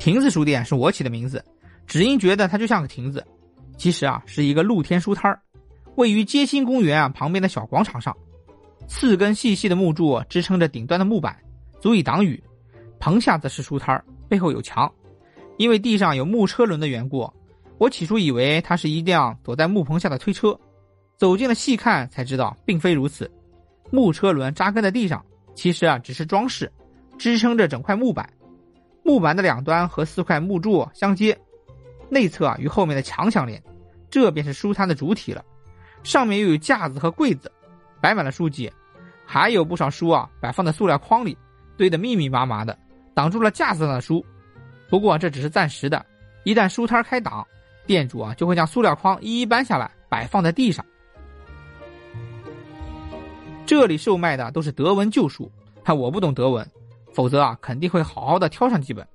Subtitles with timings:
[0.00, 1.44] 亭子书店是我起的名字，
[1.86, 3.22] 只因觉得它就像个亭子，
[3.76, 5.38] 其实啊是一个露天书摊，
[5.96, 8.16] 位于街心公园啊旁边的小广场上，
[8.88, 11.36] 四根细细的木柱支撑着顶端的木板，
[11.80, 12.42] 足以挡雨。
[12.98, 14.90] 棚下则是书摊，背后有墙，
[15.58, 17.30] 因为地上有木车轮的缘故，
[17.76, 20.58] 我起初以为它是一辆躲在木棚下的推车，
[21.18, 23.30] 走近了细看才知道并非如此，
[23.90, 25.22] 木车轮扎根在地上，
[25.54, 26.72] 其实啊只是装饰，
[27.18, 28.26] 支撑着整块木板。
[29.10, 31.36] 木板的两端和四块木柱相接，
[32.08, 33.60] 内侧啊与后面的墙相连，
[34.08, 35.44] 这便是书摊的主体了。
[36.04, 37.50] 上面又有架子和柜子，
[38.00, 38.72] 摆满了书籍，
[39.26, 41.36] 还有不少书啊摆放在塑料筐里，
[41.76, 42.78] 堆得密密麻麻的，
[43.12, 44.24] 挡住了架子上的书。
[44.88, 46.06] 不过这只是暂时的，
[46.44, 47.44] 一旦书摊开档，
[47.86, 50.86] 店主啊就会将塑料筐一一搬下来，摆放在地上。
[53.66, 55.50] 这里售卖的都是德文旧书，
[55.82, 56.64] 但我不懂德文。
[57.12, 59.06] 否则啊，肯定会好好的挑上几本。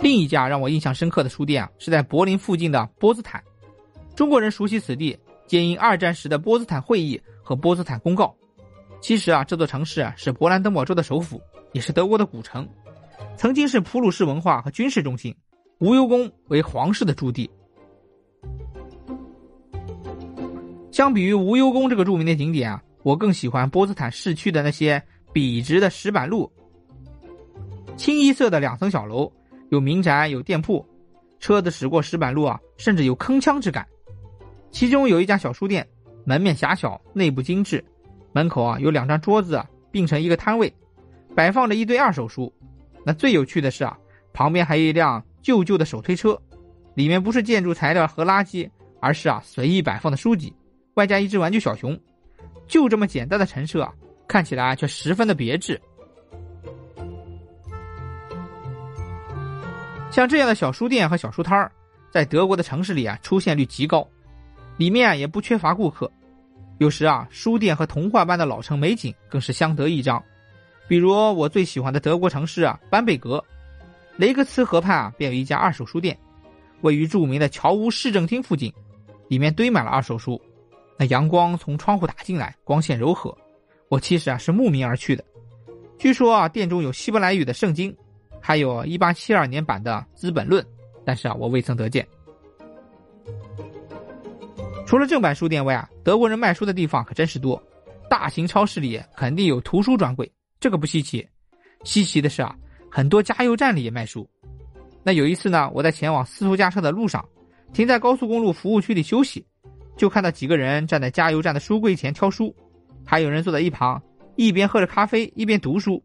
[0.00, 3.42] 另一家让我印象深刻的书店啊，是在柏林附近的波茨坦。
[4.16, 8.34] 中国人熟悉此地，皆因二战时的波茨坦会议和波茨坦公告。
[9.00, 11.40] 其实啊，这座城市是勃兰登堡州的首府，
[11.72, 12.68] 也是德国的古城，
[13.36, 15.34] 曾经是普鲁士文化和军事中心，
[15.78, 17.48] 无忧宫为皇室的驻地。
[20.90, 22.82] 相比于无忧宫这个著名的景点啊。
[23.02, 26.50] 我更喜欢波茨坦市区的那些笔直的石板路，
[27.96, 29.30] 清一色的两层小楼，
[29.70, 30.86] 有民宅，有店铺，
[31.40, 33.86] 车子驶过石板路啊，甚至有铿锵之感。
[34.70, 35.86] 其中有一家小书店，
[36.24, 37.84] 门面狭小，内部精致，
[38.32, 40.72] 门口啊有两张桌子并成一个摊位，
[41.34, 42.52] 摆放着一堆二手书。
[43.04, 43.98] 那最有趣的是啊，
[44.32, 46.40] 旁边还有一辆旧旧的手推车，
[46.94, 50.54] 里面不是建筑材料和垃圾，而是啊随意摆放的书籍，
[50.94, 51.98] 外加一只玩具小熊。
[52.66, 53.88] 就这么简单的陈设，
[54.26, 55.80] 看起来却十分的别致。
[60.10, 61.72] 像这样的小书店和小书摊儿，
[62.10, 64.06] 在德国的城市里啊，出现率极高，
[64.76, 66.10] 里面也不缺乏顾客。
[66.78, 70.22] 有时啊，书店和童话般的老城美景更是相得益彰。
[70.88, 73.42] 比如我最喜欢的德国城市啊，班贝格，
[74.16, 76.18] 雷格茨河畔啊，便有一家二手书店，
[76.82, 78.70] 位于著名的乔乌市政厅附近，
[79.28, 80.38] 里面堆满了二手书。
[81.02, 83.36] 那阳光从窗户打进来，光线柔和。
[83.88, 85.24] 我其实啊是慕名而去的。
[85.98, 87.92] 据说啊店中有希伯来语的圣经，
[88.40, 90.62] 还有一八七二年版的《资本论》，
[91.04, 92.06] 但是啊我未曾得见。
[94.86, 97.60] 除了正版书店外啊，德国人卖书的地方可真是多。
[98.08, 100.30] 大型超市里肯定有图书专柜，
[100.60, 101.28] 这个不稀奇。
[101.82, 102.54] 稀奇的是啊，
[102.88, 104.24] 很多加油站里也卖书。
[105.02, 107.28] 那有一次呢，我在前往斯图加特的路上，
[107.72, 109.44] 停在高速公路服务区里休息。
[109.96, 112.54] 就看到几个人站在加油站的书柜前挑书，
[113.04, 114.02] 还有人坐在一旁，
[114.36, 116.02] 一边喝着咖啡一边读书。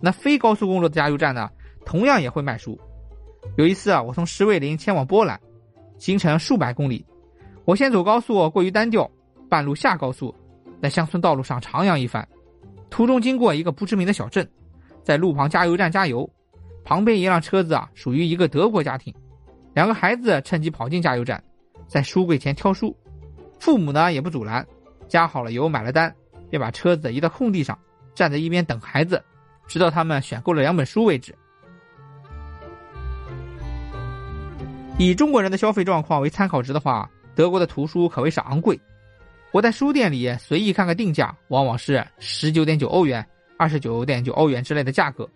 [0.00, 1.50] 那非高速公路的加油站呢，
[1.84, 2.78] 同样也会卖书。
[3.56, 5.38] 有一次啊，我从石韦林前往波兰，
[5.98, 7.04] 行程数百公里。
[7.64, 9.10] 我先走高速过于单调，
[9.48, 10.34] 半路下高速，
[10.80, 12.26] 在乡村道路上徜徉一番。
[12.90, 14.48] 途中经过一个不知名的小镇，
[15.02, 16.28] 在路旁加油站加油，
[16.84, 19.14] 旁边一辆车子啊属于一个德国家庭，
[19.74, 21.42] 两个孩子趁机跑进加油站，
[21.86, 22.96] 在书柜前挑书。
[23.60, 24.66] 父母呢也不阻拦，
[25.08, 26.14] 加好了油，买了单，
[26.48, 27.78] 便把车子移到空地上，
[28.14, 29.22] 站在一边等孩子，
[29.66, 31.34] 直到他们选购了两本书为止。
[34.98, 38.78] 以中国人的消费状况为参考值的话，德国的图书可谓是昂贵。
[39.52, 43.24] 我在书店里随意看看定价，往往是十九点九欧元、
[43.56, 45.28] 二十九点九欧元之类的价格，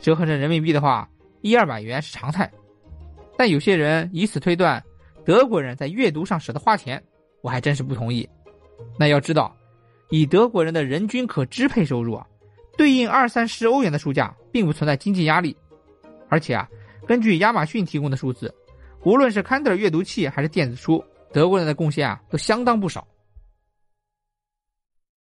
[0.00, 1.08] 折合成人民币的话，
[1.40, 2.50] 一二百元是常态。
[3.38, 4.82] 但有些人以此推断，
[5.24, 7.02] 德国人在阅读上舍得花钱。
[7.40, 8.28] 我还真是不同意。
[8.98, 9.54] 那要知道，
[10.10, 12.26] 以德国人的人均可支配收入啊，
[12.76, 15.56] 对应二三十欧元的书价，并不存在经济压力。
[16.28, 16.68] 而且啊，
[17.06, 18.52] 根据亚马逊提供的数字，
[19.04, 21.02] 无论是 Kindle 阅读器还是电子书，
[21.32, 23.06] 德国人的贡献啊都相当不少。